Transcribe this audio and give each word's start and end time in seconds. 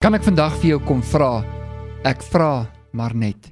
Kan 0.00 0.16
ek 0.16 0.22
vandag 0.24 0.54
vir 0.62 0.70
jou 0.70 0.76
kom 0.88 1.02
vra? 1.04 1.42
Ek 2.08 2.22
vra 2.24 2.70
maar 2.96 3.12
net. 3.12 3.50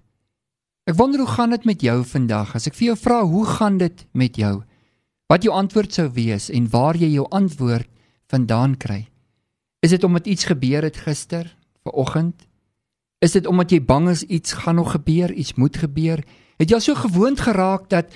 Ek 0.89 0.97
wonder 0.97 1.21
hoe 1.21 1.29
gaan 1.29 1.53
dit 1.53 1.67
met 1.69 1.85
jou 1.85 1.99
vandag? 2.09 2.55
As 2.57 2.65
ek 2.71 2.79
vir 2.79 2.87
jou 2.87 2.95
vra, 2.97 3.19
hoe 3.21 3.43
gaan 3.45 3.77
dit 3.77 4.01
met 4.17 4.41
jou? 4.41 4.55
Wat 5.29 5.45
jou 5.45 5.53
antwoord 5.53 5.93
sou 5.93 6.07
wees 6.17 6.49
en 6.49 6.71
waar 6.73 6.97
jy 6.97 7.13
jou 7.19 7.27
antwoord 7.37 7.93
vandaan 8.33 8.79
kry? 8.81 9.03
Is 9.85 9.93
dit 9.93 10.09
omdat 10.09 10.25
iets 10.25 10.49
gebeur 10.49 10.89
het 10.89 10.97
gister, 11.05 11.53
vanoggend? 11.85 12.49
Is 13.21 13.37
dit 13.37 13.45
omdat 13.45 13.77
jy 13.77 13.85
bang 13.85 14.09
is 14.17 14.25
iets 14.25 14.57
gaan 14.65 14.81
nog 14.81 14.97
gebeur, 14.97 15.29
iets 15.29 15.61
moet 15.61 15.77
gebeur? 15.77 16.25
Het 16.57 16.73
jy 16.73 16.81
al 16.81 16.87
so 16.89 16.97
gewoond 16.97 17.45
geraak 17.45 17.91
dat 17.93 18.09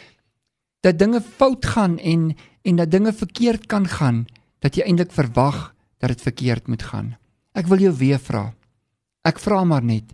dat 0.80 0.96
dinge 0.96 1.20
fout 1.20 1.68
gaan 1.76 2.00
en 2.00 2.30
en 2.64 2.80
dat 2.80 2.96
dinge 2.96 3.12
verkeerd 3.12 3.68
kan 3.68 3.84
gaan 3.84 4.24
dat 4.64 4.80
jy 4.80 4.88
eintlik 4.88 5.12
verwag 5.12 5.74
dat 6.00 6.16
dit 6.16 6.30
verkeerd 6.32 6.72
moet 6.72 6.88
gaan? 6.94 7.18
Ek 7.52 7.68
wil 7.68 7.84
jou 7.84 7.92
weer 7.92 8.20
vra. 8.20 8.46
Ek 9.28 9.38
vra 9.38 9.60
maar 9.68 9.84
net, 9.84 10.08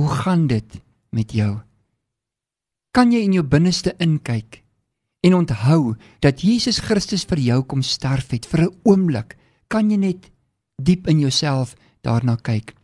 hoe 0.00 0.08
gaan 0.10 0.48
dit 0.50 0.80
met 1.14 1.30
jou? 1.30 1.60
Kan 2.92 3.12
jy 3.14 3.22
in 3.24 3.36
jou 3.38 3.44
binneste 3.46 3.94
inkyk 4.02 4.60
en 5.22 5.36
onthou 5.38 5.94
dat 6.20 6.42
Jesus 6.42 6.82
Christus 6.82 7.22
vir 7.30 7.38
jou 7.38 7.60
kom 7.70 7.84
sterf 7.86 8.34
het 8.34 8.46
vir 8.50 8.66
'n 8.66 8.74
oomblik? 8.84 9.38
Kan 9.68 9.90
jy 9.90 9.96
net 9.96 10.30
diep 10.82 11.06
in 11.08 11.20
jouself 11.20 11.76
daarna 12.02 12.36
kyk? 12.36 12.74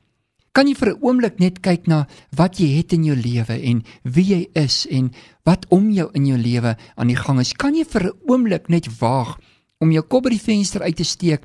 Kan 0.53 0.69
jy 0.69 0.75
vir 0.75 0.95
'n 0.95 1.03
oomblik 1.03 1.41
net 1.41 1.61
kyk 1.61 1.87
na 1.87 2.07
wat 2.31 2.59
jy 2.61 2.79
het 2.79 2.93
in 2.93 3.05
jou 3.05 3.17
lewe 3.17 3.63
en 3.63 3.85
wie 4.05 4.25
jy 4.25 4.49
is 4.55 4.87
en 4.87 5.13
wat 5.45 5.67
om 5.71 5.91
jou 5.91 6.11
in 6.15 6.27
jou 6.27 6.39
lewe 6.39 6.77
aan 6.97 7.09
die 7.09 7.17
gang 7.17 7.41
is? 7.41 7.53
Kan 7.53 7.75
jy 7.75 7.85
vir 7.85 8.05
'n 8.05 8.19
oomblik 8.29 8.69
net 8.69 8.87
waag 9.01 9.39
om 9.81 9.91
jou 9.91 10.03
kop 10.03 10.23
by 10.23 10.31
die 10.31 10.47
venster 10.53 10.83
uit 10.83 10.97
te 10.97 11.05
steek, 11.05 11.43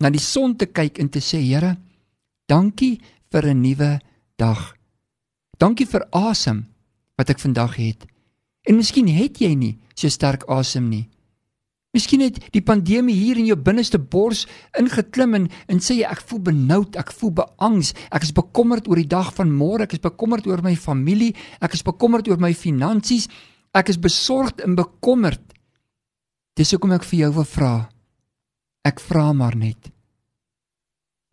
na 0.00 0.10
die 0.10 0.20
son 0.20 0.56
te 0.56 0.66
kyk 0.66 0.98
en 0.98 1.08
te 1.08 1.20
sê, 1.20 1.38
Here, 1.40 1.76
Dankie 2.46 3.00
vir 3.30 3.46
'n 3.46 3.60
nuwe 3.60 4.00
dag. 4.36 4.76
Dankie 5.58 5.86
vir 5.86 6.06
asem 6.12 6.66
wat 7.16 7.30
ek 7.30 7.38
vandag 7.38 7.76
het. 7.76 8.06
En 8.62 8.76
miskien 8.76 9.08
het 9.08 9.38
jy 9.38 9.54
nie 9.54 9.78
so 9.94 10.08
sterk 10.08 10.44
asem 10.48 10.88
nie. 10.88 11.08
Miskien 11.96 12.20
het 12.20 12.38
die 12.52 12.60
pandemie 12.60 13.14
hier 13.14 13.38
in 13.40 13.46
jou 13.46 13.56
binneste 13.56 13.98
bors 13.98 14.46
ingeklim 14.78 15.34
en 15.34 15.48
en 15.66 15.80
sê 15.80 15.96
jy 15.96 16.04
ek 16.04 16.20
voel 16.28 16.42
benoud, 16.50 16.96
ek 16.96 17.12
voel 17.12 17.30
beangs, 17.30 17.94
ek 18.12 18.22
is 18.22 18.32
bekommerd 18.32 18.88
oor 18.88 18.96
die 18.96 19.08
dag 19.08 19.32
van 19.34 19.50
môre, 19.50 19.82
ek 19.82 19.92
is 19.92 20.04
bekommerd 20.04 20.46
oor 20.46 20.62
my 20.62 20.76
familie, 20.76 21.34
ek 21.60 21.74
is 21.74 21.82
bekommerd 21.82 22.28
oor 22.28 22.38
my 22.38 22.52
finansies, 22.54 23.28
ek 23.74 23.88
is 23.88 23.96
besorgd 23.98 24.60
en 24.60 24.76
bekommerd. 24.76 25.40
Dis 26.56 26.70
hoekom 26.70 26.92
ek 26.92 27.04
vir 27.04 27.18
jou 27.18 27.32
wil 27.32 27.48
vra. 27.48 27.74
Ek 28.84 29.00
vra 29.00 29.32
maar 29.32 29.56
net. 29.56 29.95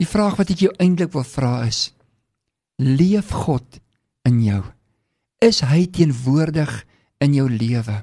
Die 0.04 0.09
vraag 0.12 0.36
wat 0.36 0.50
ek 0.52 0.59
jou 0.66 0.72
eintlik 0.84 1.14
wil 1.16 1.23
vra 1.23 1.62
is: 1.64 1.94
Leef 2.84 3.30
God 3.46 3.80
in 4.28 4.42
jou? 4.44 4.59
Is 5.40 5.62
hy 5.64 5.86
teenwoordig 5.96 6.73
in 7.23 7.36
jou 7.38 7.46
lewe? 7.48 8.02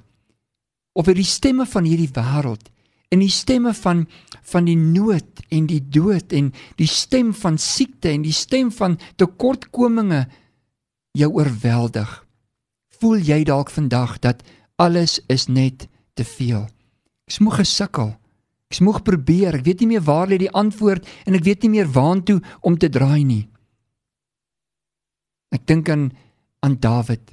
Of 0.97 1.11
het 1.11 1.19
die 1.19 1.28
stemme 1.28 1.67
van 1.69 1.84
hierdie 1.84 2.09
wêreld 2.17 2.71
en 3.12 3.21
die 3.21 3.33
stemme 3.33 3.75
van 3.77 4.06
van 4.53 4.65
die 4.71 4.78
nood 4.78 5.43
en 5.53 5.67
die 5.69 5.83
dood 5.83 6.33
en 6.33 6.53
die 6.81 6.89
stem 6.89 7.34
van 7.37 7.59
siekte 7.61 8.15
en 8.15 8.25
die 8.25 8.34
stem 8.34 8.71
van 8.73 8.97
tekortkominge 9.21 10.23
jou 11.12 11.28
oorweldig? 11.37 12.15
Voel 12.97 13.21
jy 13.28 13.43
dalk 13.45 13.69
vandag 13.77 14.17
dat 14.25 14.41
alles 14.81 15.19
is 15.28 15.51
net 15.53 15.84
te 16.17 16.25
veel? 16.25 16.65
Ek 17.28 17.43
moeg 17.45 17.61
gesukkel. 17.61 18.15
Ek 18.71 18.79
moeg 18.87 19.03
probeer, 19.03 19.57
ek 19.59 19.65
weet 19.67 19.81
nie 19.83 19.97
meer 19.97 20.05
waar 20.07 20.31
lê 20.31 20.39
die 20.39 20.53
antwoord 20.55 21.09
en 21.27 21.35
ek 21.35 21.43
weet 21.43 21.65
nie 21.67 21.75
meer 21.75 21.89
waantoe 21.91 22.39
om 22.63 22.77
te 22.79 22.89
draai 22.89 23.25
nie. 23.27 23.45
Ek 25.51 25.67
dink 25.67 25.91
aan 25.91 26.11
aan 26.62 26.77
Dawid. 26.79 27.33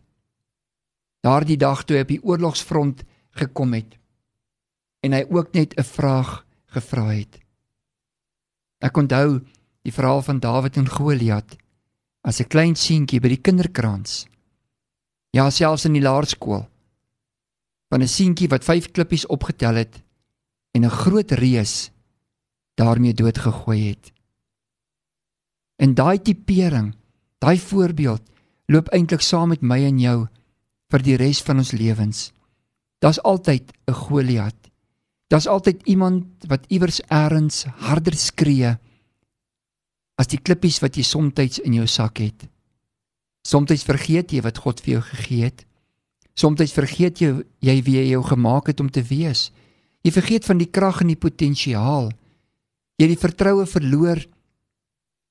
Daardie 1.22 1.60
dag 1.60 1.84
toe 1.84 1.98
hy 1.98 2.06
op 2.06 2.14
die 2.14 2.24
oorlogsfront 2.24 3.04
gekom 3.38 3.76
het 3.78 3.98
en 5.06 5.14
hy 5.14 5.28
ook 5.30 5.54
net 5.54 5.78
'n 5.78 5.84
vraag 5.84 6.46
gevra 6.74 7.06
het. 7.14 7.38
Ek 8.82 8.98
onthou 8.98 9.46
die 9.84 9.94
verhaal 9.94 10.22
van 10.22 10.40
Dawid 10.40 10.78
en 10.78 10.90
Goliat 10.90 11.58
as 12.24 12.42
'n 12.42 12.50
klein 12.50 12.76
seentjie 12.76 13.20
by 13.20 13.30
die 13.30 13.42
kinderkrans. 13.42 14.26
Ja, 15.32 15.50
selfs 15.50 15.86
in 15.86 15.94
die 15.94 16.02
laerskool. 16.02 16.66
Van 17.90 18.02
'n 18.02 18.08
seentjie 18.08 18.50
wat 18.50 18.64
5 18.64 18.92
klippies 18.92 19.26
opgetel 19.26 19.76
het 19.76 20.07
en 20.72 20.86
'n 20.86 20.90
groot 20.90 21.32
reus 21.32 21.92
daarmee 22.76 23.14
doodgegooi 23.14 23.88
het. 23.90 24.12
En 25.76 25.94
daai 25.94 26.22
tipering, 26.22 26.96
daai 27.38 27.60
voorbeeld 27.60 28.22
loop 28.66 28.88
eintlik 28.88 29.22
saam 29.22 29.50
met 29.50 29.62
my 29.62 29.84
en 29.84 30.00
jou 30.00 30.28
vir 30.92 31.04
die 31.04 31.16
res 31.16 31.42
van 31.42 31.58
ons 31.58 31.72
lewens. 31.72 32.32
Daar's 33.00 33.22
altyd 33.22 33.72
'n 33.88 33.94
Goliat. 33.94 34.56
Daar's 35.28 35.48
altyd 35.48 35.82
iemand 35.84 36.26
wat 36.48 36.66
iewers 36.68 37.02
eers 37.10 37.64
harder 37.64 38.16
skree 38.16 38.78
as 40.16 40.28
die 40.28 40.42
klippies 40.42 40.80
wat 40.80 40.96
jy 40.96 41.04
soms 41.04 41.60
in 41.60 41.74
jou 41.74 41.88
sak 41.88 42.18
het. 42.18 42.48
Soms 43.48 43.84
vergeet 43.84 44.32
jy 44.32 44.42
wat 44.42 44.58
God 44.58 44.82
vir 44.82 44.94
jou 44.94 45.02
gegee 45.02 45.44
het. 45.44 45.66
Soms 46.34 46.74
vergeet 46.74 47.22
jy 47.22 47.44
jy 47.60 47.82
wie 47.84 47.98
hy 47.98 48.10
jou 48.10 48.24
gemaak 48.24 48.68
het 48.68 48.80
om 48.80 48.90
te 48.90 49.04
wees. 49.04 49.52
Jy 50.08 50.14
vergeet 50.16 50.46
van 50.48 50.62
die 50.62 50.70
krag 50.72 51.02
en 51.04 51.10
die 51.12 51.20
potensiaal. 51.20 52.06
Jy 52.96 53.04
het 53.04 53.12
die 53.12 53.20
vertroue 53.20 53.66
verloor 53.68 54.22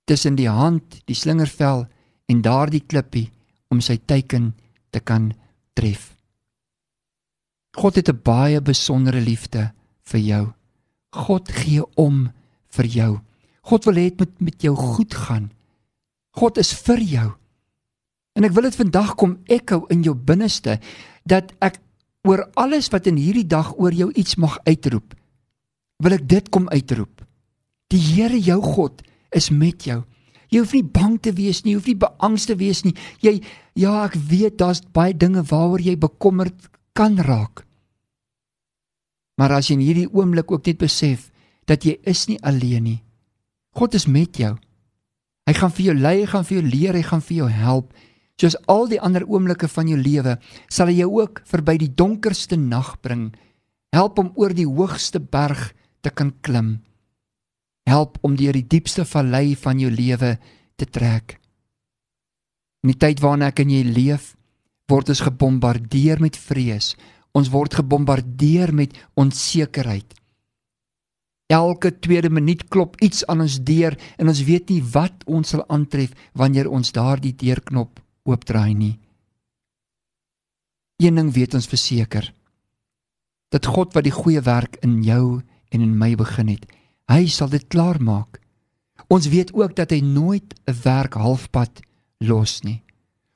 tussen 0.05 0.37
die 0.37 0.51
hand, 0.53 0.99
die 1.09 1.17
slingervel 1.17 1.87
en 2.29 2.43
daardie 2.45 2.83
klippie 2.85 3.31
om 3.73 3.81
sy 3.81 3.97
teiken 3.97 4.51
te 4.93 5.01
kan 5.01 5.31
tref. 5.73 6.13
God 7.73 7.97
het 7.97 8.09
'n 8.13 8.21
baie 8.23 8.61
besondere 8.61 9.21
liefde 9.21 9.73
vir 10.05 10.21
jou. 10.21 10.45
God 11.13 11.49
gee 11.49 11.83
om 11.97 12.31
vir 12.69 12.87
jou. 12.87 13.21
God 13.63 13.85
wil 13.85 13.95
hê 13.95 14.11
dit 14.11 14.19
moet 14.19 14.41
met 14.41 14.63
jou 14.63 14.77
goed 14.77 15.15
gaan. 15.15 15.51
God 16.37 16.59
is 16.59 16.73
vir 16.73 17.01
jou. 17.01 17.33
En 18.35 18.45
ek 18.45 18.53
wil 18.53 18.63
dit 18.63 18.77
vandag 18.77 19.15
kom 19.15 19.39
echo 19.49 19.87
in 19.89 20.03
jou 20.03 20.15
binneste 20.15 20.81
dat 21.25 21.53
ek 21.61 21.81
oor 22.27 22.45
alles 22.55 22.91
wat 22.93 23.07
in 23.07 23.19
hierdie 23.21 23.47
dag 23.47 23.73
oor 23.79 23.95
jou 23.95 24.11
iets 24.13 24.37
mag 24.43 24.59
uitroep, 24.67 25.15
wil 26.03 26.17
ek 26.17 26.27
dit 26.29 26.51
kom 26.53 26.69
uitroep. 26.69 27.23
Die 27.93 28.03
Here 28.03 28.39
jou 28.43 28.61
God 28.63 29.03
is 29.31 29.51
met 29.51 29.87
jou. 29.87 30.03
Jy 30.51 30.63
hoef 30.63 30.75
nie 30.77 30.85
bang 30.85 31.17
te 31.23 31.33
wees 31.35 31.63
nie, 31.63 31.75
jy 31.75 31.79
hoef 31.81 31.89
nie 31.91 32.01
beangste 32.03 32.55
te 32.55 32.59
wees 32.61 32.83
nie. 32.87 32.95
Jy 33.23 33.39
ja, 33.79 34.05
ek 34.07 34.17
weet 34.31 34.59
daar's 34.61 34.83
baie 34.95 35.15
dinge 35.15 35.43
waaroor 35.47 35.83
jy 35.83 35.97
bekommerd 35.99 36.69
kan 36.97 37.19
raak. 37.19 37.65
Maar 39.37 39.59
as 39.59 39.69
jy 39.69 39.77
in 39.77 39.85
hierdie 39.85 40.11
oomblik 40.13 40.51
ook 40.53 40.67
net 40.67 40.79
besef 40.81 41.31
dat 41.69 41.85
jy 41.85 41.99
is 42.07 42.25
nie 42.31 42.39
alleen 42.47 42.87
nie. 42.87 43.01
God 43.77 43.95
is 43.99 44.07
met 44.09 44.39
jou. 44.39 44.55
Hy 45.47 45.55
gaan 45.55 45.73
vir 45.75 45.85
jou 45.91 45.97
lei, 45.99 46.17
hy 46.23 46.29
gaan 46.31 46.47
vir 46.47 46.57
jou 46.57 46.67
leer, 46.67 46.97
hy 46.97 47.05
gaan 47.07 47.23
vir 47.23 47.37
jou 47.37 47.49
help. 47.53 47.91
Soos 48.37 48.57
al 48.69 48.85
die 48.91 49.01
ander 49.01 49.25
oomblikke 49.25 49.69
van 49.73 49.89
jou 49.89 49.97
lewe, 49.97 50.37
sal 50.69 50.91
hy 50.93 50.99
jou 50.99 51.09
ook 51.23 51.41
verby 51.49 51.79
die 51.81 51.93
donkerste 51.97 52.59
nag 52.61 52.99
bring. 53.01 53.31
Help 53.97 54.21
om 54.21 54.35
oor 54.37 54.53
die 54.53 54.69
hoogste 54.69 55.23
berg 55.23 55.71
te 56.05 56.13
kan 56.13 56.35
klim. 56.45 56.83
Help 57.89 58.21
om 58.27 58.37
deur 58.37 58.53
die 58.53 58.67
diepste 58.67 59.07
vallei 59.09 59.57
van 59.57 59.81
jou 59.81 59.89
lewe 59.89 60.35
te 60.77 60.85
trek. 60.85 61.39
In 62.85 62.93
die 62.93 63.01
tyd 63.01 63.25
waarna 63.25 63.49
ek 63.55 63.65
en 63.65 63.73
jy 63.73 63.83
leef, 63.89 64.35
word 64.91 65.09
ons 65.15 65.25
gebombardeer 65.25 66.21
met 66.21 66.37
vrees. 66.37 66.93
Ons 67.33 67.49
word 67.53 67.81
gebombardeer 67.81 68.75
met 68.77 68.93
onsekerheid. 69.17 70.13
Elke 71.49 71.95
tweede 72.03 72.29
minuut 72.29 72.67
klop 72.69 72.99
iets 73.01 73.25
aan 73.31 73.47
ons 73.47 73.61
deur 73.65 73.97
en 74.19 74.29
ons 74.29 74.45
weet 74.45 74.75
nie 74.75 74.83
wat 74.93 75.25
ons 75.25 75.55
sal 75.55 75.63
aantref 75.73 76.13
wanneer 76.37 76.69
ons 76.69 76.93
daardie 76.93 77.33
deurknop 77.33 78.03
oopdraai 78.27 78.75
nie. 78.75 78.99
Een 81.03 81.15
ding 81.15 81.33
weet 81.33 81.55
ons 81.55 81.69
verseker 81.69 82.33
dat 83.55 83.69
God 83.71 83.95
wat 83.95 84.05
die 84.05 84.15
goeie 84.15 84.41
werk 84.43 84.77
in 84.83 85.03
jou 85.07 85.43
en 85.71 85.81
in 85.81 85.95
my 85.99 86.15
begin 86.19 86.49
het, 86.51 86.67
hy 87.09 87.27
sal 87.31 87.49
dit 87.49 87.63
klaar 87.71 88.01
maak. 88.03 88.41
Ons 89.09 89.29
weet 89.31 89.53
ook 89.55 89.77
dat 89.77 89.93
hy 89.95 90.01
nooit 90.03 90.55
'n 90.67 90.75
werk 90.83 91.15
halfpad 91.15 91.81
los 92.19 92.63
nie. 92.63 92.83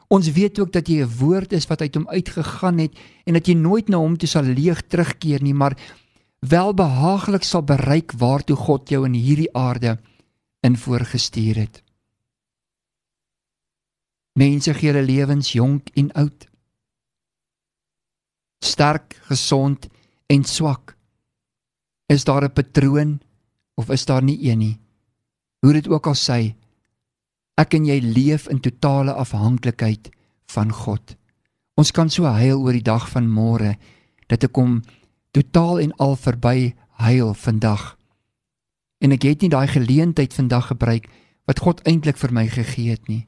Ons 0.08 0.32
weet 0.34 0.58
ook 0.58 0.72
dat 0.72 0.88
jy 0.88 1.02
'n 1.02 1.16
woord 1.18 1.52
is 1.52 1.66
wat 1.66 1.80
uit 1.80 1.94
hom 1.94 2.08
uitgegaan 2.08 2.78
het 2.78 2.98
en 3.24 3.34
dat 3.34 3.46
jy 3.46 3.54
nooit 3.54 3.88
na 3.88 3.96
hom 3.96 4.16
toe 4.16 4.28
sal 4.28 4.42
leeg 4.42 4.82
terugkeer 4.82 5.42
nie, 5.42 5.54
maar 5.54 5.78
welbehaaglik 6.40 7.42
sal 7.42 7.62
bereik 7.62 8.12
waartoe 8.12 8.56
God 8.56 8.88
jou 8.88 9.04
in 9.04 9.14
hierdie 9.14 9.54
aarde 9.54 9.98
in 10.60 10.76
voorgestuur 10.76 11.56
het. 11.56 11.82
Mense 14.40 14.72
gee 14.74 14.92
hulle 14.92 15.04
lewens 15.04 15.52
jonk 15.52 15.90
en 16.00 16.08
oud. 16.22 16.46
Sterk, 18.64 19.18
gesond 19.28 19.88
en 20.32 20.44
swak. 20.44 20.96
Is 22.08 22.24
daar 22.24 22.44
'n 22.44 22.52
patroon 22.52 23.20
of 23.74 23.90
is 23.90 24.04
daar 24.04 24.22
nie 24.22 24.38
een 24.48 24.58
nie? 24.58 24.80
Hoe 25.60 25.72
dit 25.72 25.88
ook 25.88 26.06
al 26.06 26.14
sê, 26.14 26.54
Ek 27.60 27.74
en 27.76 27.84
jy 27.84 27.98
leef 28.00 28.48
in 28.48 28.60
totale 28.64 29.12
afhanklikheid 29.12 30.08
van 30.54 30.72
God. 30.72 31.16
Ons 31.76 31.92
kan 31.92 32.08
so 32.08 32.24
huil 32.24 32.60
oor 32.60 32.72
die 32.72 32.84
dag 32.84 33.08
van 33.12 33.28
môre 33.28 33.74
dat 34.32 34.46
ek 34.46 34.54
kom 34.56 34.78
totaal 35.36 35.82
en 35.84 35.92
al 36.00 36.16
verby 36.16 36.72
huil 37.04 37.34
vandag. 37.34 37.96
En 39.04 39.12
ek 39.12 39.26
het 39.28 39.44
nie 39.44 39.52
daai 39.52 39.68
geleentheid 39.68 40.32
vandag 40.32 40.70
gebruik 40.72 41.08
wat 41.48 41.60
God 41.60 41.84
eintlik 41.84 42.16
vir 42.16 42.32
my 42.32 42.46
gegee 42.48 42.94
het 42.94 43.08
nie. 43.08 43.26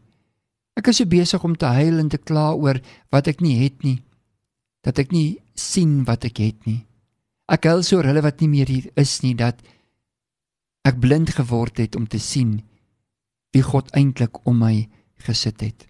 Ek 0.78 0.88
is 0.88 1.02
so 1.02 1.08
besig 1.08 1.42
om 1.44 1.54
te 1.56 1.68
huil 1.68 2.00
en 2.00 2.08
te 2.08 2.18
kla 2.18 2.52
oor 2.56 2.80
wat 3.12 3.28
ek 3.28 3.42
nie 3.44 3.58
het 3.60 3.84
nie. 3.84 3.98
Dat 4.82 4.98
ek 4.98 5.12
nie 5.12 5.36
sien 5.54 6.02
wat 6.08 6.24
ek 6.24 6.40
het 6.40 6.66
nie. 6.66 6.80
Ek 7.52 7.68
huil 7.68 7.84
so 7.84 7.98
oor 8.00 8.08
hulle 8.08 8.24
wat 8.24 8.40
nie 8.40 8.48
meer 8.48 8.70
hier 8.72 8.88
is 8.96 9.20
nie 9.22 9.34
dat 9.36 9.60
ek 10.88 10.98
blind 11.02 11.34
geword 11.36 11.78
het 11.78 11.96
om 11.98 12.08
te 12.08 12.18
sien 12.18 12.62
wie 13.52 13.62
God 13.62 13.92
eintlik 13.92 14.40
om 14.48 14.62
my 14.64 14.88
gesit 15.26 15.60
het. 15.60 15.84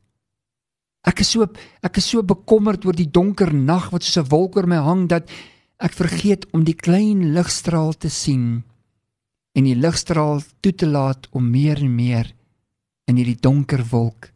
Ek 1.07 1.23
is 1.23 1.31
so 1.35 1.47
ek 1.83 1.99
is 2.03 2.11
so 2.11 2.23
bekommerd 2.27 2.85
oor 2.87 2.99
die 2.99 3.11
donker 3.11 3.55
nag 3.55 3.91
wat 3.95 4.03
soos 4.03 4.19
'n 4.25 4.31
wolk 4.35 4.57
oor 4.57 4.67
my 4.67 4.83
hang 4.83 5.07
dat 5.09 5.31
ek 5.79 5.95
vergeet 5.95 6.47
om 6.53 6.65
die 6.65 6.75
klein 6.75 7.35
ligstraal 7.35 7.95
te 7.95 8.11
sien 8.11 8.65
en 9.55 9.65
die 9.65 9.79
ligstraal 9.79 10.43
toe 10.61 10.75
te 10.75 10.87
laat 10.87 11.29
om 11.31 11.51
meer 11.51 11.79
en 11.79 11.95
meer 11.95 12.35
in 13.07 13.17
hierdie 13.17 13.41
donker 13.41 13.83
wolk 13.91 14.32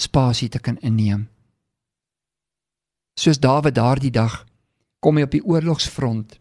spasie 0.00 0.48
te 0.48 0.58
kan 0.58 0.78
inneem. 0.80 1.28
Soos 3.20 3.40
Dawid 3.40 3.76
daardie 3.76 4.12
dag 4.14 4.44
kom 5.00 5.18
hy 5.18 5.26
op 5.26 5.34
die 5.34 5.44
oorlogsfront. 5.44 6.38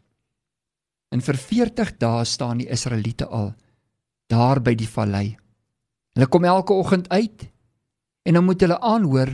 En 1.12 1.24
vir 1.26 1.38
40 1.42 1.96
dae 2.00 2.26
staan 2.28 2.62
die 2.62 2.70
Israeliete 2.70 3.28
al 3.28 3.54
daar 4.30 4.62
by 4.62 4.76
die 4.78 4.88
vallei. 4.88 5.34
Hulle 6.14 6.28
kom 6.30 6.46
elke 6.46 6.76
oggend 6.78 7.08
uit 7.10 7.48
en 8.30 8.38
dan 8.38 8.46
moet 8.46 8.62
hulle 8.62 8.78
aanhoor 8.78 9.34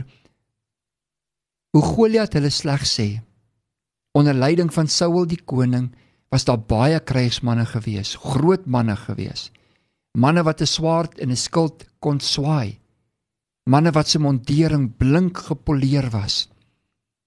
hoe 1.76 1.82
Goliat 1.84 2.32
hulle 2.38 2.50
sleg 2.50 2.86
sê. 2.88 3.08
Onder 4.16 4.34
leiding 4.34 4.72
van 4.72 4.88
Saul 4.88 5.26
die 5.28 5.42
koning 5.44 5.90
was 6.32 6.46
daar 6.48 6.62
baie 6.62 6.96
krygsmanne 7.00 7.66
gewees, 7.68 8.14
groot 8.16 8.64
manne 8.66 8.96
gewees. 8.96 9.50
Manne 10.16 10.42
wat 10.42 10.62
'n 10.62 10.66
swaard 10.66 11.20
en 11.20 11.30
'n 11.30 11.36
skild 11.36 11.84
kon 12.00 12.20
swaai. 12.20 12.80
Manne 13.66 13.90
wat 13.90 14.08
se 14.08 14.18
mondering 14.18 14.96
blink 14.96 15.38
gepoleer 15.38 16.10
was. 16.10 16.48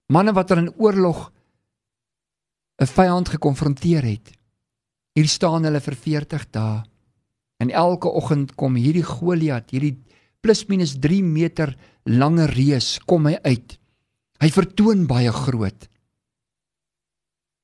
Manne 0.08 0.32
wat 0.32 0.50
in 0.50 0.72
oorlog 0.76 1.32
'n 2.80 2.86
vyand 2.86 3.28
gekonfronteer 3.28 4.02
het. 4.02 4.32
Hier 5.14 5.28
staan 5.28 5.64
hulle 5.64 5.80
vir 5.80 5.94
40 5.94 6.50
dae 6.50 6.90
En 7.60 7.68
elke 7.70 8.08
oggend 8.08 8.54
kom 8.56 8.78
hierdie 8.80 9.04
Goliat, 9.04 9.68
hierdie 9.74 9.98
plus 10.40 10.64
minus 10.70 10.96
3 10.96 11.20
meter 11.24 11.74
lange 12.08 12.46
reus 12.48 12.96
kom 13.04 13.28
hy 13.28 13.36
uit. 13.44 13.76
Hy 14.40 14.48
vertoon 14.54 15.04
baie 15.08 15.32
groot. 15.34 15.84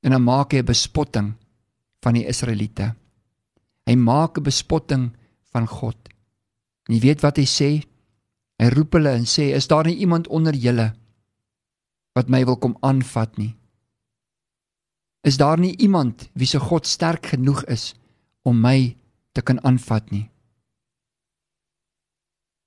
En 0.05 0.13
dan 0.13 0.23
maak 0.23 0.53
hy 0.53 0.61
'n 0.61 0.69
bespotting 0.69 1.33
van 2.05 2.15
die 2.15 2.29
Israeliete. 2.29 2.95
Hy 3.89 3.97
maak 3.97 4.37
'n 4.39 4.45
bespotting 4.45 5.17
van 5.53 5.67
God. 5.67 5.97
En 6.89 6.95
jy 6.95 7.01
weet 7.01 7.23
wat 7.23 7.37
hy 7.39 7.47
sê? 7.47 7.71
Hy 8.57 8.69
roep 8.73 8.97
hulle 8.97 9.13
en 9.13 9.27
sê: 9.27 9.53
"Is 9.55 9.69
daar 9.69 9.87
nie 9.87 9.97
iemand 9.97 10.29
onder 10.29 10.55
julle 10.55 10.95
wat 12.17 12.29
my 12.29 12.45
wil 12.45 12.57
kom 12.57 12.77
aanvat 12.81 13.37
nie? 13.37 13.57
Is 15.23 15.37
daar 15.37 15.59
nie 15.59 15.77
iemand 15.77 16.31
wie 16.33 16.47
se 16.47 16.59
God 16.59 16.87
sterk 16.87 17.27
genoeg 17.27 17.65
is 17.65 17.95
om 18.43 18.61
my 18.61 18.97
te 19.37 19.43
kan 19.43 19.61
aanvat 19.65 20.11
nie. 20.15 20.25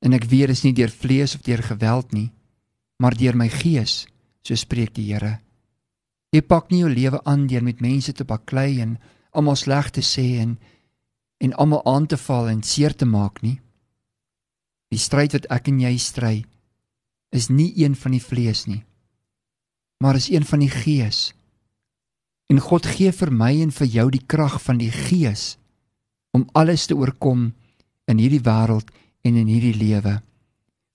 En 0.06 0.14
ek 0.16 0.28
weet 0.32 0.54
is 0.54 0.64
nie 0.64 0.76
deur 0.78 0.92
vlees 0.94 1.34
of 1.36 1.46
deur 1.48 1.64
geweld 1.66 2.14
nie, 2.16 2.30
maar 3.02 3.18
deur 3.18 3.38
my 3.40 3.50
gees, 3.52 4.06
so 4.46 4.56
spreek 4.56 4.94
die 4.96 5.10
Here. 5.10 5.40
Jy 6.36 6.44
pak 6.46 6.70
nie 6.70 6.84
jou 6.84 6.92
lewe 6.92 7.24
aan 7.26 7.48
deur 7.50 7.66
met 7.66 7.82
mense 7.82 8.14
te 8.14 8.28
baklei 8.28 8.84
en 8.84 9.00
almal 9.34 9.58
sleg 9.58 9.90
te 9.96 10.06
sê 10.06 10.28
en 10.44 10.60
en 11.40 11.56
almal 11.56 11.82
aan 11.88 12.06
te 12.12 12.18
val 12.20 12.50
en 12.52 12.62
seer 12.68 12.94
te 12.94 13.08
maak 13.08 13.40
nie. 13.42 13.62
Die 14.90 15.02
stryd 15.02 15.36
wat 15.38 15.46
ek 15.54 15.70
en 15.70 15.82
jy 15.84 15.98
stry 16.02 16.36
is 17.36 17.50
nie 17.54 17.70
een 17.78 17.94
van 17.94 18.16
die 18.16 18.24
vlees 18.24 18.66
nie, 18.66 18.82
maar 20.02 20.18
is 20.18 20.32
een 20.34 20.46
van 20.50 20.64
die 20.64 20.72
gees. 20.74 21.30
En 22.50 22.58
God 22.58 22.88
gee 22.90 23.12
vir 23.14 23.30
my 23.30 23.52
en 23.62 23.70
vir 23.70 23.88
jou 23.94 24.08
die 24.10 24.26
krag 24.26 24.58
van 24.64 24.80
die 24.82 24.90
gees 24.90 25.60
om 26.34 26.48
alles 26.58 26.88
te 26.90 26.98
oorkom 26.98 27.52
in 28.10 28.18
hierdie 28.18 28.42
wêreld 28.42 28.90
en 29.22 29.38
in 29.38 29.50
hierdie 29.50 29.78
lewe. 29.78 30.16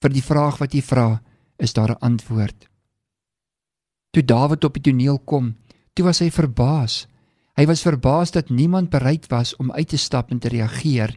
Vir 0.03 0.13
die 0.15 0.25
vraag 0.27 0.59
wat 0.59 0.75
jy 0.75 0.83
vra, 0.83 1.23
is 1.59 1.73
daar 1.73 1.95
'n 1.95 2.03
antwoord. 2.03 2.67
Toe 4.11 4.23
Dawid 4.23 4.65
op 4.65 4.75
die 4.75 4.91
toneel 4.91 5.19
kom, 5.19 5.55
toe 5.95 6.05
was 6.05 6.19
hy 6.19 6.31
verbaas. 6.31 7.07
Hy 7.55 7.67
was 7.67 7.83
verbaas 7.83 8.31
dat 8.31 8.51
niemand 8.51 8.91
bereid 8.91 9.31
was 9.31 9.57
om 9.57 9.71
uit 9.73 9.89
te 9.89 9.97
stap 9.97 10.31
en 10.31 10.39
te 10.39 10.49
reageer 10.49 11.17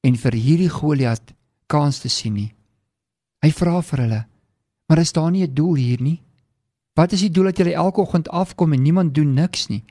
en 0.00 0.16
vir 0.16 0.32
hierdie 0.32 0.68
Goliat 0.68 1.32
kans 1.70 2.02
te 2.02 2.10
sien 2.10 2.34
nie. 2.34 2.50
Hy 3.44 3.50
vra 3.54 3.80
vir 3.82 4.02
hulle: 4.04 4.26
"Maar 4.88 4.98
is 4.98 5.12
daar 5.12 5.30
nie 5.30 5.46
'n 5.46 5.54
doel 5.54 5.74
hier 5.74 6.02
nie? 6.02 6.22
Wat 6.94 7.12
is 7.12 7.20
die 7.20 7.30
doel 7.30 7.44
dat 7.44 7.56
julle 7.58 7.74
elke 7.74 8.00
oggend 8.00 8.28
afkom 8.28 8.72
en 8.72 8.82
niemand 8.82 9.14
doen 9.14 9.34
niks 9.34 9.68
nie?" 9.68 9.84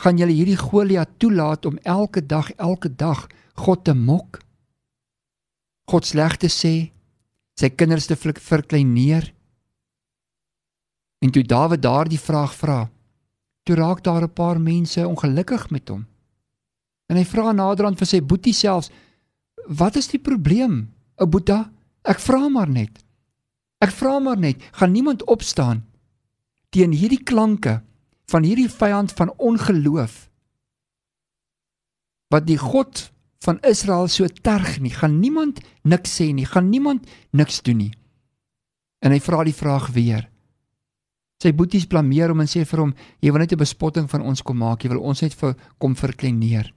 gaan 0.00 0.16
julle 0.16 0.32
hierdie 0.32 0.56
Goliat 0.56 1.18
toelaat 1.20 1.66
om 1.68 1.78
elke 1.84 2.22
dag 2.26 2.50
elke 2.56 2.88
dag 2.88 3.26
God 3.60 3.84
te 3.84 3.94
mok? 3.94 4.40
God 5.90 6.06
sleg 6.06 6.38
te 6.40 6.48
sê, 6.48 6.74
sy 7.58 7.68
kinders 7.74 8.08
te 8.08 8.16
verkleineer? 8.16 9.28
En 11.20 11.32
toe 11.34 11.44
Dawid 11.44 11.82
daardie 11.84 12.20
vraag 12.20 12.54
vra, 12.56 12.78
toe 13.66 13.76
raak 13.76 14.00
daar 14.04 14.24
'n 14.24 14.32
paar 14.32 14.60
mense 14.60 15.06
ongelukkig 15.06 15.70
met 15.70 15.88
hom. 15.88 16.06
En 17.10 17.16
hy 17.16 17.24
vra 17.24 17.52
naderhand 17.52 17.98
vir 17.98 18.06
sy 18.06 18.20
boetie 18.22 18.54
selfs, 18.54 18.90
"Wat 19.66 19.96
is 19.96 20.08
die 20.08 20.18
probleem, 20.18 20.94
ou 21.20 21.28
Boeta? 21.28 21.70
Ek 22.02 22.18
vra 22.18 22.48
maar 22.48 22.68
net. 22.68 23.04
Ek 23.80 23.92
vra 23.92 24.18
maar 24.20 24.38
net, 24.38 24.60
gaan 24.72 24.92
niemand 24.92 25.24
opstaan 25.24 25.84
teen 26.70 26.92
hierdie 26.92 27.22
klanke?" 27.22 27.80
van 28.30 28.46
hierdie 28.46 28.70
vyand 28.70 29.12
van 29.18 29.32
ongeloof 29.38 30.26
wat 32.30 32.46
die 32.46 32.58
God 32.60 33.08
van 33.42 33.58
Israel 33.66 34.06
so 34.12 34.28
terg 34.28 34.76
nie, 34.78 34.92
gaan 34.94 35.16
niemand 35.18 35.58
niks 35.82 36.12
sê 36.20 36.28
nie, 36.36 36.46
gaan 36.46 36.68
niemand 36.70 37.08
niks 37.34 37.58
doen 37.66 37.80
nie. 37.82 37.94
En 39.02 39.10
hy 39.10 39.18
vra 39.24 39.40
die 39.48 39.56
vraag 39.56 39.88
weer. 39.96 40.28
Sy 41.42 41.50
boeties 41.56 41.88
blameer 41.90 42.30
hom 42.30 42.44
en 42.44 42.50
sê 42.52 42.62
vir 42.68 42.84
hom, 42.84 42.92
jy 43.18 43.32
wil 43.32 43.42
net 43.42 43.56
'n 43.56 43.64
bespotting 43.64 44.06
van 44.12 44.22
ons 44.22 44.42
kom 44.42 44.60
maak, 44.62 44.84
jy 44.84 44.90
wil 44.92 45.02
ons 45.02 45.22
net 45.22 45.34
vir 45.34 45.56
kom 45.80 45.96
verkleineer. 45.96 46.70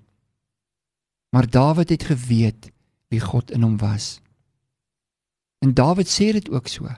Maar 1.36 1.46
Dawid 1.46 1.90
het 1.90 2.04
geweet 2.04 2.72
wie 3.12 3.20
God 3.20 3.52
in 3.52 3.62
hom 3.62 3.78
was. 3.78 4.22
En 5.64 5.72
Dawid 5.72 6.10
sê 6.12 6.34
dit 6.36 6.50
ook 6.52 6.68
so. 6.68 6.92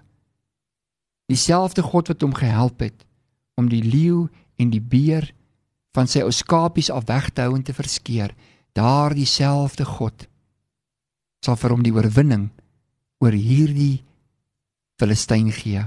Dieselfde 1.30 1.86
God 1.86 2.10
wat 2.10 2.22
hom 2.26 2.34
gehelp 2.34 2.82
het 2.82 3.06
om 3.60 3.70
die 3.70 3.84
leeu 3.84 4.28
en 4.58 4.72
die 4.74 4.82
beer 4.82 5.30
van 5.96 6.10
sy 6.10 6.26
ou 6.26 6.34
skapies 6.34 6.90
af 6.92 7.08
weg 7.08 7.30
te 7.32 7.46
hou 7.46 7.56
en 7.56 7.64
te 7.64 7.74
verskeer, 7.74 8.34
daardie 8.76 9.30
selfde 9.30 9.86
God 9.88 10.28
sal 11.46 11.58
vir 11.62 11.76
hom 11.76 11.84
die 11.86 11.94
oorwinning 11.94 12.50
oor 13.22 13.36
hierdie 13.38 14.02
Filistyn 15.00 15.52
gee. 15.52 15.84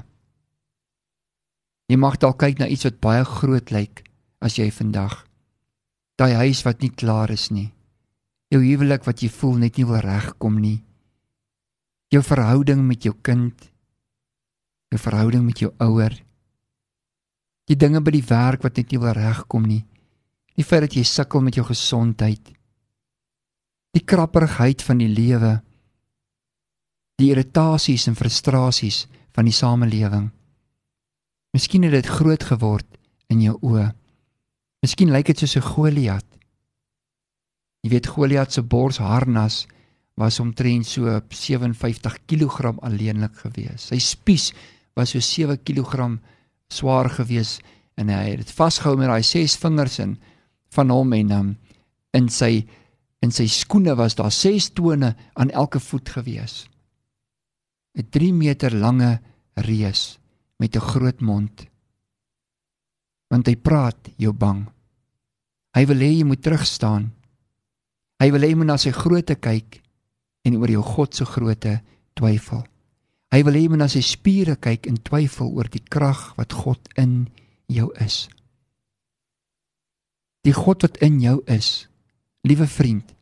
Jy 1.89 1.97
mag 1.97 2.19
dalk 2.21 2.39
kyk 2.43 2.61
na 2.61 2.69
iets 2.69 2.85
wat 2.87 3.01
baie 3.03 3.25
groot 3.25 3.73
lyk 3.75 4.05
as 4.45 4.59
jy 4.61 4.69
vandag 4.71 5.25
daai 6.19 6.35
huis 6.43 6.65
wat 6.67 6.83
nie 6.83 6.91
klaar 6.91 7.31
is 7.31 7.49
nie. 7.55 7.71
Jou 8.51 8.61
huwelik 8.65 9.07
wat 9.07 9.23
jy 9.23 9.31
voel 9.31 9.61
net 9.63 9.79
nie 9.79 9.87
wil 9.87 10.03
regkom 10.03 10.59
nie. 10.61 10.81
Jou 12.09 12.23
verhouding 12.25 12.87
met 12.87 13.03
jou 13.03 13.15
kind. 13.23 13.71
Jou 14.89 15.01
verhouding 15.01 15.45
met 15.45 15.59
jou 15.59 15.73
ouer 15.79 16.17
die 17.69 17.77
dinge 17.77 18.01
by 18.01 18.15
die 18.15 18.25
werk 18.25 18.65
wat 18.65 18.81
net 18.81 18.93
nie 18.93 19.01
wil 19.01 19.15
regkom 19.17 19.67
nie. 19.69 19.83
Die 20.57 20.67
feit 20.67 20.87
dat 20.87 20.97
jy 20.97 21.05
sukkel 21.07 21.45
met 21.45 21.59
jou 21.59 21.67
gesondheid. 21.69 22.55
Die 23.95 24.05
krapperigheid 24.05 24.83
van 24.85 25.03
die 25.03 25.11
lewe. 25.11 25.59
Die 27.21 27.31
irritasies 27.33 28.09
en 28.09 28.17
frustrasies 28.19 29.05
van 29.37 29.49
die 29.49 29.55
samelewing. 29.55 30.31
Miskien 31.55 31.85
het 31.87 31.97
dit 31.97 32.11
groot 32.19 32.45
geword 32.45 32.89
in 33.33 33.43
jou 33.45 33.57
oë. 33.65 33.89
Miskien 34.85 35.13
lyk 35.13 35.27
dit 35.27 35.39
soos 35.39 35.57
'n 35.57 35.69
Goliat. 35.75 36.27
Jy 37.83 37.91
weet 37.91 38.07
Goliat 38.07 38.53
se 38.53 38.63
borsharnas 38.63 39.67
was 40.19 40.41
omtrent 40.43 40.87
so 40.87 41.07
57 41.31 42.19
kg 42.27 42.75
alleenlik 42.83 43.39
geweest. 43.45 43.93
Sy 43.93 44.01
spies 44.03 44.51
was 44.99 45.15
so 45.15 45.23
7 45.23 45.61
kg 45.63 46.19
swaar 46.75 47.09
gewees 47.15 47.59
en 47.99 48.11
hy 48.11 48.33
het 48.33 48.43
dit 48.43 48.53
vasgehou 48.55 48.97
met 48.99 49.11
daai 49.11 49.23
ses 49.27 49.55
vingers 49.63 50.01
in 50.03 50.17
van 50.75 50.91
hom 50.91 51.15
en 51.15 51.33
um, 51.37 51.55
in 52.19 52.29
sy 52.29 52.67
in 53.23 53.33
sy 53.35 53.49
skoene 53.51 53.97
was 53.99 54.15
daar 54.19 54.35
ses 54.35 54.69
tone 54.71 55.15
aan 55.35 55.51
elke 55.51 55.81
voet 55.83 56.09
gewees. 56.19 56.67
'n 57.99 58.07
3 58.11 58.33
meter 58.33 58.75
lange 58.75 59.19
reus 59.55 60.19
met 60.59 60.77
'n 60.77 60.89
groot 60.91 61.21
mond. 61.21 61.67
Want 63.31 63.47
hy 63.47 63.57
praat 63.57 64.11
jou 64.17 64.33
bang. 64.33 64.67
Hy 65.75 65.87
wil 65.87 65.99
hê 65.99 66.11
jy 66.19 66.25
moet 66.25 66.43
terugstaan. 66.43 67.11
Hy 68.23 68.31
wil 68.31 68.41
hê 68.41 68.49
jy 68.51 68.57
moet 68.57 68.67
na 68.67 68.77
sy 68.77 68.91
grootte 68.91 69.35
kyk 69.35 69.83
en 70.45 70.57
oor 70.57 70.71
jou 70.71 70.83
God 70.83 71.15
se 71.15 71.25
grootte 71.25 71.81
twyfel. 72.19 72.65
Hy 73.33 73.43
wil 73.45 73.59
hê 73.59 73.63
jy 73.65 73.73
moet 73.73 73.83
na 73.83 73.89
sy 73.93 74.03
spiere 74.05 74.57
kyk 74.57 74.89
en 74.89 75.01
twyfel 75.05 75.53
oor 75.53 75.69
die 75.69 75.85
krag 75.85 76.33
wat 76.39 76.57
God 76.57 76.89
in 76.97 77.29
jou 77.69 77.91
is. 78.01 78.27
Die 80.47 80.55
God 80.57 80.87
wat 80.87 80.97
in 81.05 81.19
jou 81.21 81.43
is, 81.51 81.89
liewe 82.47 82.67
vriend, 82.71 83.13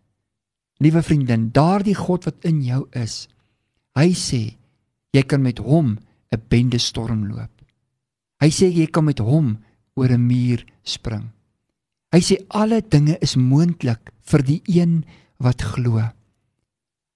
liewe 0.79 1.03
vriendin, 1.03 1.49
daardie 1.51 1.97
God 1.97 2.29
wat 2.29 2.45
in 2.47 2.61
jou 2.63 2.85
is, 2.95 3.25
hy 3.99 4.13
sê 4.15 4.43
jy 5.17 5.23
kan 5.27 5.43
met 5.43 5.59
hom 5.59 5.99
'n 6.31 6.43
bende 6.49 6.79
storm 6.79 7.27
loop. 7.27 7.51
Hy 8.41 8.51
sê 8.53 8.69
jy 8.69 8.87
kan 8.87 9.05
met 9.05 9.19
hom 9.19 9.57
oor 9.97 10.13
'n 10.13 10.27
muur 10.27 10.65
spring. 10.85 11.33
Hy 12.13 12.21
sê 12.21 12.37
alle 12.49 12.81
dinge 12.81 13.17
is 13.21 13.37
moontlik 13.37 14.13
vir 14.23 14.43
die 14.43 14.63
een 14.67 15.05
wat 15.39 15.63
glo. 15.63 16.16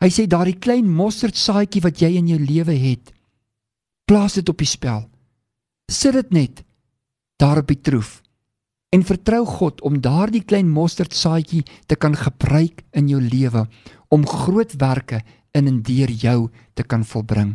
Hy 0.01 0.09
sê 0.09 0.25
daardie 0.25 0.57
klein 0.57 0.89
mosterdsaadjie 0.89 1.83
wat 1.85 2.01
jy 2.01 2.15
in 2.17 2.31
jou 2.33 2.39
lewe 2.41 2.73
het, 2.73 3.13
plaas 4.09 4.39
dit 4.39 4.49
op 4.49 4.59
die 4.63 4.69
spel. 4.69 5.05
Sit 5.91 6.17
dit 6.17 6.31
net 6.33 6.63
daar 7.41 7.61
op 7.61 7.69
die 7.69 7.81
troef 7.81 8.21
en 8.91 9.05
vertrou 9.07 9.45
God 9.47 9.83
om 9.87 10.01
daardie 10.03 10.43
klein 10.43 10.71
mosterdsaadjie 10.73 11.63
te 11.87 11.97
kan 12.01 12.17
gebruik 12.17 12.83
in 12.97 13.11
jou 13.13 13.21
lewe 13.23 13.67
om 14.11 14.27
groot 14.27 14.73
werke 14.81 15.21
in 15.55 15.69
en 15.69 15.83
deur 15.87 16.11
jou 16.11 16.49
te 16.75 16.83
kan 16.83 17.05
volbring. 17.05 17.55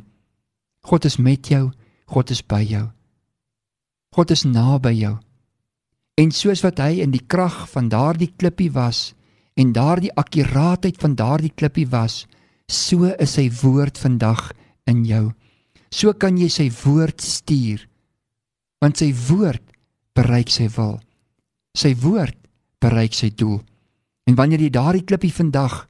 God 0.85 1.05
is 1.05 1.17
met 1.17 1.49
jou, 1.49 1.71
God 2.07 2.29
is 2.31 2.43
by 2.45 2.61
jou. 2.61 2.85
God 4.15 4.31
is 4.31 4.45
naby 4.45 4.93
jou. 4.95 5.15
En 6.15 6.31
soos 6.31 6.61
wat 6.63 6.79
hy 6.79 7.01
in 7.03 7.11
die 7.11 7.25
krag 7.27 7.65
van 7.73 7.89
daardie 7.91 8.31
klippie 8.37 8.71
was 8.71 9.11
en 9.59 9.73
daardie 9.75 10.13
akkuraatheid 10.15 10.99
van 11.01 11.15
daardie 11.19 11.51
klippie 11.51 11.87
was, 11.91 12.23
so 12.71 13.09
is 13.21 13.35
sy 13.37 13.49
woord 13.61 13.97
vandag 14.01 14.51
in 14.89 15.03
jou. 15.05 15.29
So 15.93 16.13
kan 16.13 16.37
jy 16.37 16.49
sy 16.51 16.69
woord 16.83 17.21
stuur 17.21 17.85
want 18.83 18.99
sy 18.99 19.09
woord 19.29 19.63
bereik 20.13 20.51
sy 20.53 20.67
wil. 20.75 20.99
Sy 21.73 21.95
woord 22.03 22.35
bereik 22.83 23.15
sy 23.17 23.31
doel. 23.33 23.61
En 24.29 24.35
wanneer 24.37 24.61
jy 24.61 24.71
daardie 24.73 25.05
klippie 25.07 25.33
vandag 25.33 25.85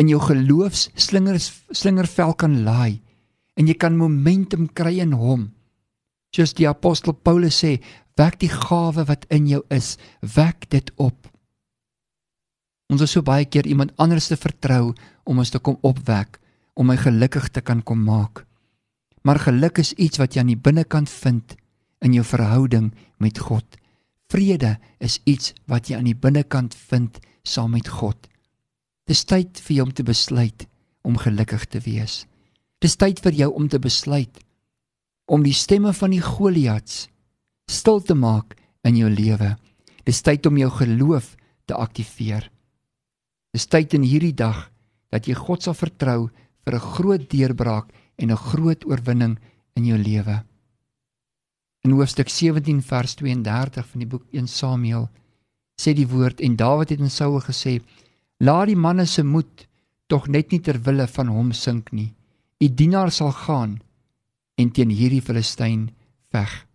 in 0.00 0.08
jou 0.08 0.20
geloofs 0.22 0.88
slingers 1.00 1.50
slingervel 1.72 2.34
kan 2.40 2.62
laai 2.64 3.02
en 3.56 3.68
jy 3.68 3.76
kan 3.80 3.96
momentum 3.96 4.68
kry 4.68 4.98
in 5.02 5.14
hom. 5.16 5.50
Soos 6.34 6.52
die 6.56 6.68
apostel 6.68 7.16
Paulus 7.16 7.56
sê, 7.62 7.78
wek 8.16 8.36
die 8.42 8.52
gawe 8.52 9.06
wat 9.08 9.24
in 9.32 9.46
jou 9.48 9.62
is, 9.72 9.94
wek 10.20 10.68
dit 10.72 10.90
op. 11.00 11.28
Ons 12.92 13.02
is 13.06 13.14
so 13.16 13.24
baie 13.24 13.46
keer 13.48 13.66
iemand 13.66 13.94
anders 14.00 14.28
te 14.28 14.36
vertrou 14.38 14.92
om 15.26 15.42
ons 15.42 15.50
te 15.50 15.60
kom 15.60 15.78
opwek, 15.82 16.38
om 16.74 16.88
my 16.90 16.96
gelukkig 17.00 17.50
te 17.50 17.62
kan 17.64 17.82
kom 17.82 18.02
maak. 18.04 18.44
Maar 19.26 19.42
geluk 19.48 19.80
is 19.82 19.94
iets 19.98 20.20
wat 20.22 20.34
jy 20.34 20.44
aan 20.44 20.52
die 20.52 20.60
binnekant 20.68 21.10
vind 21.10 21.56
in 22.04 22.14
jou 22.14 22.24
verhouding 22.24 22.92
met 23.18 23.38
God. 23.42 23.66
Vrede 24.30 24.76
is 25.02 25.18
iets 25.24 25.54
wat 25.66 25.88
jy 25.88 25.98
aan 25.98 26.08
die 26.10 26.18
binnekant 26.18 26.74
vind 26.90 27.18
saam 27.46 27.74
met 27.74 27.88
God. 27.88 28.18
Dis 29.06 29.24
tyd 29.24 29.58
vir 29.62 29.78
jou 29.78 29.86
om 29.86 29.94
te 29.94 30.06
besluit 30.06 30.66
om 31.06 31.18
gelukkig 31.18 31.66
te 31.70 31.80
wees. 31.82 32.24
Dis 32.82 32.98
tyd 32.98 33.22
vir 33.24 33.34
jou 33.38 33.50
om 33.54 33.68
te 33.70 33.78
besluit 33.82 34.42
om 35.26 35.42
die 35.42 35.54
stemme 35.54 35.90
van 35.94 36.12
die 36.14 36.22
Goliats 36.22 37.06
stil 37.70 37.98
te 38.02 38.14
maak 38.14 38.54
in 38.86 38.98
jou 38.98 39.10
lewe. 39.10 39.56
Dis 40.06 40.22
tyd 40.22 40.46
om 40.46 40.58
jou 40.58 40.70
geloof 40.70 41.32
te 41.66 41.74
aktiveer. 41.74 42.46
Dis 43.50 43.66
tyd 43.66 43.96
in 43.98 44.06
hierdie 44.06 44.34
dag 44.36 44.68
dat 45.10 45.26
jy 45.26 45.34
God 45.34 45.62
sal 45.62 45.74
vertrou 45.74 46.30
vir 46.64 46.74
'n 46.74 46.88
groot 46.94 47.30
deurbraak 47.30 47.92
en 48.18 48.30
'n 48.30 48.36
groot 48.36 48.84
oorwinning 48.86 49.38
in 49.76 49.84
jou 49.84 49.98
lewe. 49.98 50.44
In 51.84 51.90
hoofstuk 51.90 52.28
17 52.28 52.82
vers 52.82 53.14
32 53.14 53.86
van 53.86 53.98
die 53.98 54.08
boek 54.08 54.24
1 54.32 54.48
Samuel 54.48 55.08
sê 55.76 55.94
die 55.94 56.08
woord 56.08 56.40
en 56.40 56.56
Dawid 56.56 56.90
het 56.90 57.00
aan 57.00 57.10
Saul 57.10 57.40
gesê: 57.40 57.80
"Laat 58.38 58.66
die 58.66 58.76
manne 58.76 59.06
se 59.06 59.22
moed 59.22 59.66
tog 60.06 60.28
net 60.28 60.50
nie 60.50 60.60
ter 60.60 60.82
wille 60.82 61.06
van 61.06 61.28
hom 61.28 61.52
sink 61.52 61.92
nie. 61.92 62.14
U 62.58 62.68
dienaar 62.68 63.10
sal 63.10 63.32
gaan 63.32 63.80
en 64.58 64.70
teen 64.70 64.90
hierdie 64.90 65.22
Filistyn 65.22 65.90
veg." 66.30 66.66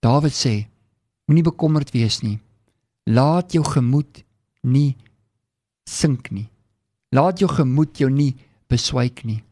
Dawid 0.00 0.32
sê: 0.32 0.72
Moenie 1.26 1.46
bekommerd 1.46 1.92
wees 1.94 2.20
nie. 2.22 2.38
Laat 3.06 3.54
jou 3.54 3.62
gemoed 3.64 4.24
nie 4.62 4.96
sink 5.88 6.30
nie. 6.30 6.48
Laat 7.12 7.42
jou 7.42 7.50
gemoed 7.50 7.98
jou 8.00 8.08
nie 8.10 8.32
beswyk 8.72 9.24
nie. 9.28 9.42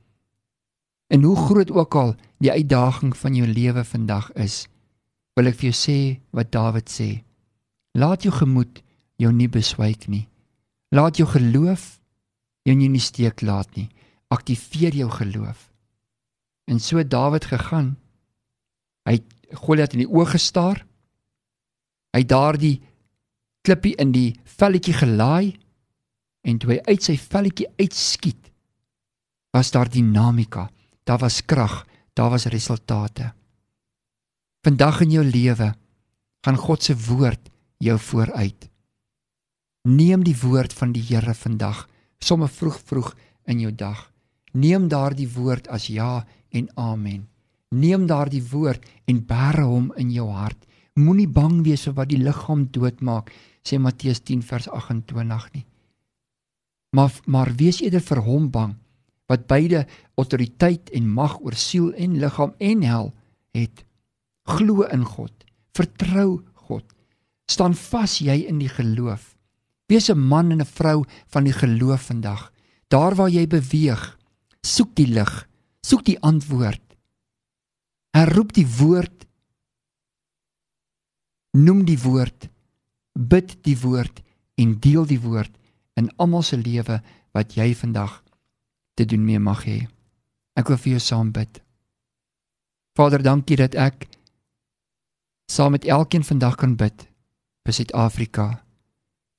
En 1.13 1.23
hoe 1.27 1.37
groot 1.37 1.71
ook 1.71 1.95
al 1.95 2.15
die 2.41 2.53
uitdaging 2.53 3.17
van 3.17 3.35
jou 3.35 3.47
lewe 3.49 3.85
vandag 3.85 4.31
is, 4.33 4.65
wil 5.37 5.51
ek 5.51 5.59
vir 5.61 5.71
jou 5.71 5.77
sê 5.77 5.99
wat 6.37 6.53
Dawid 6.55 6.89
sê. 6.89 7.11
Laat 7.99 8.25
jou 8.25 8.33
gemoed 8.33 8.81
jou 9.21 9.33
nie 9.35 9.49
beswyk 9.51 10.07
nie. 10.09 10.27
Laat 10.95 11.21
jou 11.21 11.27
geloof 11.29 11.99
jou 12.65 12.77
nie 12.77 12.89
in 12.89 12.97
die 12.97 13.03
steek 13.03 13.43
laat 13.45 13.75
nie. 13.77 13.89
Aktiveer 14.31 14.95
jou 14.95 15.11
geloof. 15.11 15.69
En 16.71 16.81
so 16.81 17.03
Dawid 17.03 17.51
gegaan. 17.51 17.97
Hy 19.09 19.21
Goliat 19.51 19.97
in 19.97 20.05
die 20.05 20.11
oë 20.11 20.29
gestaar. 20.31 20.85
Hy 22.15 22.23
daardie 22.23 22.77
klippie 23.67 23.97
in 23.99 24.13
die 24.15 24.37
velletjie 24.47 24.95
gelaai 24.95 25.59
en 26.43 26.59
toe 26.59 26.75
hy 26.75 26.81
uit 26.89 27.03
sy 27.03 27.17
velletjie 27.21 27.69
uitskiet 27.79 28.51
was 29.55 29.73
daar 29.75 29.91
dinamika 29.91 30.69
daar 31.11 31.19
was 31.19 31.45
krag, 31.45 31.87
daar 32.13 32.31
was 32.31 32.45
resultate. 32.45 33.33
Vandag 34.63 35.01
in 35.01 35.11
jou 35.11 35.25
lewe 35.25 35.75
gaan 36.41 36.57
God 36.57 36.83
se 36.83 36.95
woord 37.07 37.51
jou 37.77 37.99
vooruit. 37.99 38.69
Neem 39.89 40.23
die 40.25 40.37
woord 40.39 40.73
van 40.73 40.93
die 40.93 41.03
Here 41.03 41.35
vandag, 41.35 41.89
somme 42.19 42.49
vroeg 42.49 42.79
vroeg 42.85 43.15
in 43.45 43.61
jou 43.61 43.73
dag. 43.75 44.13
Neem 44.53 44.89
daardie 44.89 45.29
woord 45.35 45.69
as 45.69 45.87
ja 45.87 46.27
en 46.49 46.69
amen. 46.77 47.29
Neem 47.69 48.07
daardie 48.07 48.45
woord 48.53 48.87
en 49.05 49.25
bære 49.27 49.65
hom 49.67 49.93
in 49.97 50.11
jou 50.15 50.29
hart. 50.31 50.67
Moenie 50.95 51.29
bang 51.29 51.63
wees 51.65 51.89
vir 51.89 51.97
wat 51.97 52.11
die 52.11 52.23
liggaam 52.23 52.69
doodmaak, 52.71 53.31
sê 53.67 53.79
Matteus 53.79 54.21
10 54.21 54.43
vers 54.47 54.69
28 54.69 55.53
nie. 55.55 55.67
Maar 56.91 57.21
maar 57.25 57.53
wees 57.55 57.81
eerder 57.81 58.03
vir 58.03 58.23
hom 58.27 58.51
bang 58.51 58.75
wat 59.31 59.47
beide 59.47 59.85
autoriteit 60.19 60.91
en 60.91 61.13
mag 61.15 61.37
oor 61.39 61.55
siel 61.55 61.93
en 61.95 62.19
liggaam 62.19 62.55
en 62.59 62.83
hel 62.83 63.13
het. 63.55 63.85
Glo 64.51 64.83
in 64.91 65.05
God. 65.07 65.33
Vertrou 65.79 66.43
God. 66.67 66.85
Staan 67.47 67.77
vas 67.79 68.19
jy 68.19 68.41
in 68.51 68.59
die 68.59 68.71
geloof. 68.71 69.37
Wees 69.87 70.11
'n 70.11 70.19
man 70.19 70.51
en 70.51 70.61
'n 70.61 70.67
vrou 70.67 71.05
van 71.27 71.45
die 71.45 71.53
geloof 71.53 72.11
vandag. 72.11 72.53
Daar 72.89 73.15
waar 73.15 73.31
jy 73.31 73.47
beweeg, 73.47 74.19
soek 74.63 74.95
die 74.95 75.07
lig, 75.07 75.49
soek 75.81 76.05
die 76.05 76.19
antwoord. 76.21 76.83
Herroep 78.11 78.53
die 78.53 78.67
woord. 78.67 79.27
Noem 81.53 81.85
die 81.85 81.99
woord. 81.99 82.49
Bid 83.15 83.63
die 83.63 83.79
woord 83.79 84.23
en 84.55 84.81
deel 84.81 85.07
die 85.07 85.21
woord 85.21 85.60
in 86.01 86.11
almal 86.17 86.43
se 86.47 86.57
lewe 86.57 87.01
wat 87.37 87.57
jy 87.59 87.75
vandag 87.75 88.23
te 88.97 89.05
doen 89.05 89.25
mee 89.25 89.39
mag 89.39 89.65
hê. 89.69 89.85
Ek 90.59 90.69
wil 90.69 90.81
vir 90.81 90.97
jou 90.97 91.03
saam 91.05 91.31
bid. 91.33 91.61
Vader, 92.99 93.23
dankie 93.23 93.57
dat 93.61 93.77
ek 93.79 94.09
saam 95.51 95.77
met 95.77 95.87
elkeen 95.87 96.27
vandag 96.27 96.59
kan 96.61 96.75
bid 96.77 97.07
vir 97.65 97.77
Suid-Afrika. 97.77 98.49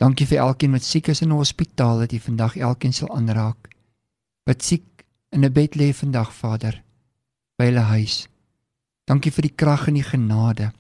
Dankie 0.02 0.26
vir 0.26 0.42
elkeen 0.46 0.74
wat 0.74 0.86
siek 0.88 1.12
is 1.14 1.22
in 1.22 1.30
'n 1.30 1.38
hospitaal 1.38 2.00
dat 2.00 2.14
U 2.14 2.20
vandag 2.20 2.58
elkeen 2.58 2.94
sal 2.94 3.12
aanraak. 3.16 3.70
Wat 4.46 4.64
siek 4.64 5.06
in 5.30 5.46
'n 5.46 5.54
bed 5.54 5.76
lê 5.76 5.94
vandag, 5.94 6.34
Vader, 6.34 6.84
by 7.58 7.66
hulle 7.66 7.86
huis. 7.96 8.28
Dankie 9.06 9.32
vir 9.32 9.42
die 9.42 9.56
krag 9.56 9.88
en 9.88 9.94
die 9.94 10.04
genade. 10.04 10.72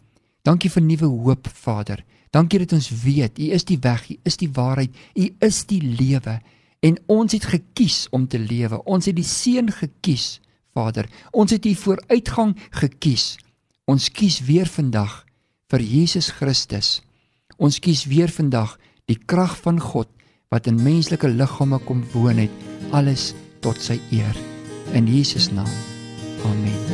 Dankie 0.43 0.69
vir 0.69 0.81
nuwe 0.81 1.05
hoop, 1.05 1.47
Vader. 1.47 2.03
Dankie 2.31 2.61
dat 2.63 2.73
ons 2.77 2.89
weet 3.03 3.39
U 3.39 3.50
is 3.51 3.65
die 3.67 3.79
weg, 3.83 4.05
U 4.09 4.17
is 4.27 4.38
die 4.39 4.50
waarheid, 4.53 4.95
U 5.15 5.27
is 5.39 5.65
die 5.67 5.81
lewe. 5.81 6.39
En 6.81 6.97
ons 7.11 7.31
het 7.35 7.45
gekies 7.45 8.07
om 8.09 8.27
te 8.27 8.39
lewe. 8.39 8.81
Ons 8.83 9.09
het 9.11 9.15
die 9.15 9.27
seën 9.27 9.71
gekies, 9.71 10.39
Vader. 10.73 11.09
Ons 11.31 11.51
het 11.51 11.65
U 11.65 11.75
vooruitgang 11.75 12.55
gekies. 12.71 13.35
Ons 13.85 14.09
kies 14.09 14.39
weer 14.47 14.69
vandag 14.71 15.25
vir 15.69 15.83
Jesus 15.83 16.31
Christus. 16.39 17.01
Ons 17.57 17.79
kies 17.83 18.05
weer 18.09 18.31
vandag 18.31 18.77
die 19.11 19.19
krag 19.19 19.57
van 19.61 19.79
God 19.79 20.09
wat 20.51 20.67
in 20.67 20.81
menslike 20.83 21.29
liggame 21.29 21.79
kom 21.85 22.03
woon 22.15 22.41
het, 22.43 22.63
alles 22.91 23.31
tot 23.61 23.79
sy 23.79 24.00
eer. 24.11 24.35
in 24.93 25.07
Jesus 25.07 25.51
naam. 25.51 25.71
Amen. 26.45 26.91